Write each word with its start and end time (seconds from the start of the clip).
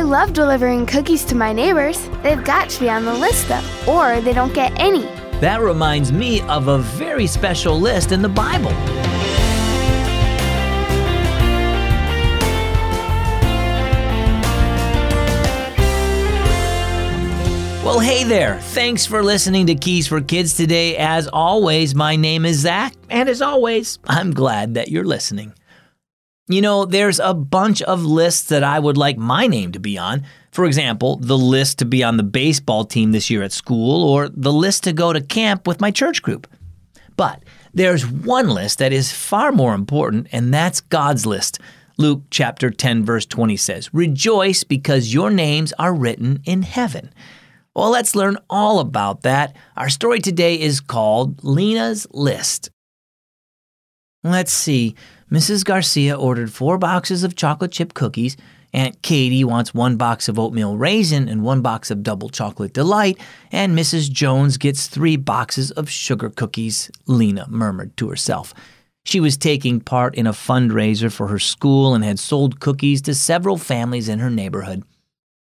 I 0.00 0.02
love 0.02 0.32
delivering 0.32 0.86
cookies 0.86 1.26
to 1.26 1.34
my 1.34 1.52
neighbors. 1.52 2.08
They've 2.22 2.42
got 2.42 2.70
to 2.70 2.80
be 2.80 2.88
on 2.88 3.04
the 3.04 3.12
list 3.12 3.48
though, 3.48 3.62
or 3.86 4.22
they 4.22 4.32
don't 4.32 4.54
get 4.54 4.72
any. 4.80 5.02
That 5.40 5.60
reminds 5.60 6.10
me 6.10 6.40
of 6.48 6.68
a 6.68 6.78
very 6.78 7.26
special 7.26 7.78
list 7.78 8.10
in 8.10 8.22
the 8.22 8.28
Bible. 8.30 8.70
Well, 17.84 18.00
hey 18.00 18.24
there. 18.24 18.58
Thanks 18.60 19.04
for 19.04 19.22
listening 19.22 19.66
to 19.66 19.74
Keys 19.74 20.06
for 20.06 20.22
Kids 20.22 20.54
today. 20.54 20.96
As 20.96 21.28
always, 21.28 21.94
my 21.94 22.16
name 22.16 22.46
is 22.46 22.60
Zach, 22.60 22.94
and 23.10 23.28
as 23.28 23.42
always, 23.42 23.98
I'm 24.06 24.30
glad 24.32 24.72
that 24.76 24.88
you're 24.88 25.04
listening. 25.04 25.52
You 26.50 26.60
know, 26.60 26.84
there's 26.84 27.20
a 27.20 27.32
bunch 27.32 27.80
of 27.82 28.02
lists 28.04 28.48
that 28.48 28.64
I 28.64 28.80
would 28.80 28.96
like 28.96 29.16
my 29.16 29.46
name 29.46 29.70
to 29.70 29.78
be 29.78 29.96
on. 29.96 30.24
For 30.50 30.64
example, 30.64 31.14
the 31.14 31.38
list 31.38 31.78
to 31.78 31.84
be 31.84 32.02
on 32.02 32.16
the 32.16 32.24
baseball 32.24 32.84
team 32.84 33.12
this 33.12 33.30
year 33.30 33.44
at 33.44 33.52
school, 33.52 34.02
or 34.02 34.28
the 34.28 34.52
list 34.52 34.82
to 34.84 34.92
go 34.92 35.12
to 35.12 35.20
camp 35.20 35.68
with 35.68 35.80
my 35.80 35.92
church 35.92 36.22
group. 36.22 36.48
But 37.16 37.44
there's 37.72 38.04
one 38.04 38.48
list 38.48 38.80
that 38.80 38.92
is 38.92 39.12
far 39.12 39.52
more 39.52 39.74
important, 39.74 40.26
and 40.32 40.52
that's 40.52 40.80
God's 40.80 41.24
list. 41.24 41.60
Luke 41.98 42.22
chapter 42.30 42.68
10, 42.68 43.04
verse 43.04 43.26
20 43.26 43.56
says, 43.56 43.94
Rejoice 43.94 44.64
because 44.64 45.14
your 45.14 45.30
names 45.30 45.72
are 45.78 45.94
written 45.94 46.40
in 46.46 46.62
heaven. 46.62 47.12
Well, 47.76 47.90
let's 47.90 48.16
learn 48.16 48.38
all 48.50 48.80
about 48.80 49.22
that. 49.22 49.54
Our 49.76 49.88
story 49.88 50.18
today 50.18 50.58
is 50.58 50.80
called 50.80 51.44
Lena's 51.44 52.08
List. 52.10 52.70
Let's 54.24 54.52
see. 54.52 54.96
Mrs. 55.30 55.64
Garcia 55.64 56.18
ordered 56.18 56.52
four 56.52 56.76
boxes 56.76 57.22
of 57.22 57.36
chocolate 57.36 57.70
chip 57.70 57.94
cookies. 57.94 58.36
Aunt 58.72 59.00
Katie 59.02 59.44
wants 59.44 59.72
one 59.72 59.96
box 59.96 60.28
of 60.28 60.38
oatmeal 60.38 60.76
raisin 60.76 61.28
and 61.28 61.42
one 61.42 61.60
box 61.60 61.90
of 61.90 62.02
double 62.02 62.28
chocolate 62.28 62.72
delight. 62.72 63.18
And 63.52 63.76
Mrs. 63.76 64.10
Jones 64.10 64.56
gets 64.56 64.88
three 64.88 65.16
boxes 65.16 65.70
of 65.72 65.88
sugar 65.88 66.30
cookies, 66.30 66.90
Lena 67.06 67.46
murmured 67.48 67.96
to 67.98 68.08
herself. 68.08 68.52
She 69.04 69.20
was 69.20 69.36
taking 69.36 69.80
part 69.80 70.14
in 70.16 70.26
a 70.26 70.32
fundraiser 70.32 71.12
for 71.12 71.28
her 71.28 71.38
school 71.38 71.94
and 71.94 72.04
had 72.04 72.18
sold 72.18 72.60
cookies 72.60 73.00
to 73.02 73.14
several 73.14 73.56
families 73.56 74.08
in 74.08 74.18
her 74.18 74.30
neighborhood. 74.30 74.82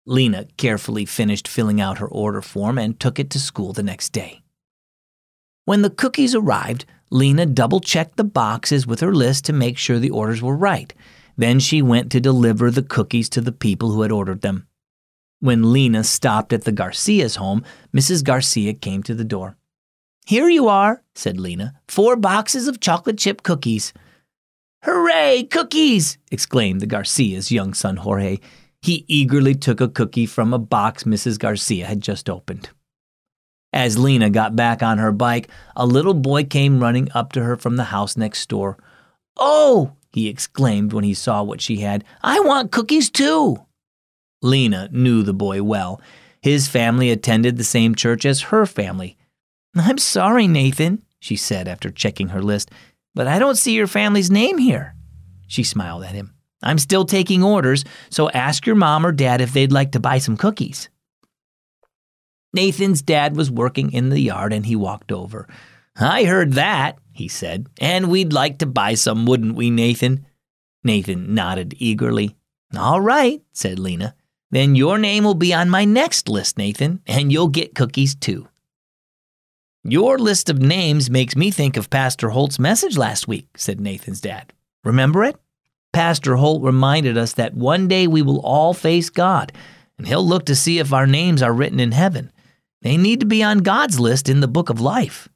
Lena 0.05 0.47
carefully 0.57 1.05
finished 1.05 1.47
filling 1.47 1.79
out 1.79 1.99
her 1.99 2.07
order 2.07 2.41
form 2.41 2.77
and 2.77 2.99
took 2.99 3.19
it 3.19 3.29
to 3.29 3.39
school 3.39 3.73
the 3.73 3.83
next 3.83 4.09
day. 4.09 4.41
When 5.65 5.81
the 5.81 5.89
cookies 5.89 6.35
arrived, 6.35 6.85
Lena 7.13 7.45
double 7.45 7.79
checked 7.79 8.17
the 8.17 8.23
boxes 8.23 8.87
with 8.87 8.99
her 8.99 9.13
list 9.13 9.45
to 9.45 9.53
make 9.53 9.77
sure 9.77 9.99
the 9.99 10.09
orders 10.09 10.41
were 10.41 10.57
right. 10.57 10.91
Then 11.37 11.59
she 11.59 11.79
went 11.79 12.11
to 12.11 12.19
deliver 12.19 12.71
the 12.71 12.81
cookies 12.81 13.29
to 13.29 13.41
the 13.41 13.51
people 13.51 13.91
who 13.91 14.01
had 14.01 14.11
ordered 14.11 14.41
them. 14.41 14.65
When 15.39 15.71
Lena 15.71 16.03
stopped 16.03 16.53
at 16.53 16.63
the 16.63 16.71
Garcia's 16.71 17.35
home, 17.35 17.63
Mrs. 17.95 18.23
Garcia 18.23 18.73
came 18.73 19.03
to 19.03 19.13
the 19.13 19.23
door. 19.23 19.57
Here 20.25 20.49
you 20.49 20.67
are, 20.67 21.03
said 21.13 21.39
Lena, 21.39 21.75
four 21.87 22.15
boxes 22.15 22.67
of 22.67 22.79
chocolate 22.79 23.19
chip 23.19 23.43
cookies. 23.43 23.93
Hooray, 24.83 25.43
cookies! 25.43 26.17
exclaimed 26.31 26.81
the 26.81 26.87
Garcia's 26.87 27.51
young 27.51 27.75
son 27.75 27.97
Jorge. 27.97 28.39
He 28.81 29.05
eagerly 29.07 29.53
took 29.53 29.81
a 29.81 29.87
cookie 29.87 30.25
from 30.25 30.51
a 30.51 30.57
box 30.57 31.03
Mrs. 31.03 31.37
Garcia 31.37 31.85
had 31.85 32.01
just 32.01 32.27
opened. 32.27 32.71
As 33.73 33.97
Lena 33.97 34.29
got 34.29 34.55
back 34.55 34.83
on 34.83 34.99
her 34.99 35.11
bike, 35.11 35.49
a 35.75 35.85
little 35.85 36.13
boy 36.13 36.43
came 36.43 36.79
running 36.79 37.09
up 37.15 37.33
to 37.33 37.43
her 37.43 37.57
from 37.57 37.75
the 37.75 37.85
house 37.85 38.15
next 38.15 38.47
door. 38.47 38.77
Oh, 39.35 39.93
he 40.11 40.29
exclaimed 40.29 40.93
when 40.93 41.03
he 41.03 41.15
saw 41.15 41.41
what 41.41 41.59
she 41.59 41.77
had. 41.77 42.03
I 42.21 42.39
want 42.39 42.71
cookies 42.71 43.09
too. 43.09 43.57
Lena 44.43 44.89
knew 44.91 45.23
the 45.23 45.33
boy 45.33 45.63
well. 45.63 45.99
His 46.41 46.67
family 46.67 47.09
attended 47.09 47.57
the 47.57 47.63
same 47.63 47.95
church 47.95 48.25
as 48.25 48.41
her 48.41 48.67
family. 48.67 49.17
I'm 49.75 49.97
sorry, 49.97 50.47
Nathan, 50.47 51.01
she 51.19 51.35
said 51.35 51.67
after 51.67 51.89
checking 51.89 52.29
her 52.29 52.43
list, 52.43 52.69
but 53.15 53.27
I 53.27 53.39
don't 53.39 53.57
see 53.57 53.73
your 53.73 53.87
family's 53.87 54.29
name 54.29 54.59
here. 54.59 54.93
She 55.47 55.63
smiled 55.63 56.03
at 56.03 56.11
him. 56.11 56.35
I'm 56.61 56.77
still 56.77 57.05
taking 57.05 57.43
orders, 57.43 57.83
so 58.09 58.29
ask 58.29 58.67
your 58.67 58.75
mom 58.75 59.05
or 59.05 59.11
dad 59.11 59.41
if 59.41 59.51
they'd 59.51 59.71
like 59.71 59.93
to 59.93 59.99
buy 59.99 60.19
some 60.19 60.37
cookies. 60.37 60.89
Nathan's 62.53 63.01
dad 63.01 63.35
was 63.35 63.49
working 63.49 63.91
in 63.91 64.09
the 64.09 64.19
yard 64.19 64.53
and 64.53 64.65
he 64.65 64.75
walked 64.75 65.11
over. 65.11 65.47
I 65.95 66.23
heard 66.23 66.53
that, 66.53 66.97
he 67.11 67.27
said, 67.27 67.67
and 67.79 68.09
we'd 68.09 68.33
like 68.33 68.59
to 68.59 68.65
buy 68.65 68.93
some, 68.95 69.25
wouldn't 69.25 69.55
we, 69.55 69.69
Nathan? 69.69 70.25
Nathan 70.83 71.33
nodded 71.33 71.75
eagerly. 71.77 72.35
All 72.77 73.01
right, 73.01 73.41
said 73.53 73.79
Lena. 73.79 74.15
Then 74.51 74.75
your 74.75 74.97
name 74.97 75.23
will 75.23 75.35
be 75.35 75.53
on 75.53 75.69
my 75.69 75.85
next 75.85 76.29
list, 76.29 76.57
Nathan, 76.57 77.01
and 77.07 77.31
you'll 77.31 77.47
get 77.47 77.75
cookies 77.75 78.15
too. 78.15 78.47
Your 79.83 80.17
list 80.17 80.49
of 80.49 80.61
names 80.61 81.09
makes 81.09 81.35
me 81.35 81.51
think 81.51 81.75
of 81.75 81.89
Pastor 81.89 82.29
Holt's 82.29 82.59
message 82.59 82.97
last 82.97 83.27
week, 83.27 83.47
said 83.57 83.79
Nathan's 83.79 84.21
dad. 84.21 84.53
Remember 84.83 85.23
it? 85.23 85.35
Pastor 85.91 86.35
Holt 86.35 86.63
reminded 86.63 87.17
us 87.17 87.33
that 87.33 87.53
one 87.53 87.87
day 87.87 88.07
we 88.07 88.21
will 88.21 88.39
all 88.41 88.73
face 88.73 89.09
God, 89.09 89.51
and 89.97 90.07
he'll 90.07 90.25
look 90.25 90.45
to 90.45 90.55
see 90.55 90.79
if 90.79 90.91
our 90.91 91.05
names 91.05 91.43
are 91.43 91.53
written 91.53 91.79
in 91.79 91.91
heaven. 91.91 92.31
They 92.83 92.97
need 92.97 93.21
to 93.21 93.25
be 93.25 93.41
on 93.41 93.59
God's 93.59 93.99
list 93.99 94.29
in 94.29 94.41
the 94.41 94.47
book 94.47 94.69
of 94.69 94.79
life. 94.79 95.29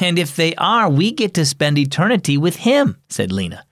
And 0.00 0.18
if 0.18 0.36
they 0.36 0.54
are, 0.56 0.90
we 0.90 1.12
get 1.12 1.34
to 1.34 1.46
spend 1.46 1.78
eternity 1.78 2.36
with 2.36 2.56
him, 2.56 3.00
said 3.08 3.32
Lena. 3.32 3.64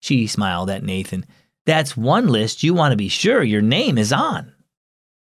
She 0.00 0.26
smiled 0.26 0.70
at 0.70 0.82
Nathan. 0.82 1.26
That's 1.66 1.96
one 1.96 2.26
list 2.26 2.62
you 2.62 2.74
want 2.74 2.92
to 2.92 2.96
be 2.96 3.08
sure 3.08 3.42
your 3.42 3.60
name 3.60 3.98
is 3.98 4.12
on. 4.12 4.52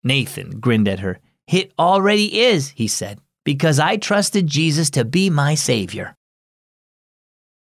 Nathan 0.05 0.61
grinned 0.61 0.87
at 0.87 1.01
her. 1.01 1.19
It 1.49 1.73
already 1.79 2.43
is, 2.43 2.69
he 2.71 2.87
said, 2.87 3.19
because 3.45 3.79
I 3.79 3.97
trusted 3.97 4.47
Jesus 4.47 4.91
to 4.91 5.05
be 5.05 5.31
my 5.31 5.55
Savior. 5.55 6.15